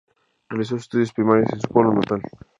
[0.49, 2.23] Realizó sus estudios primarios en su pueblo natal.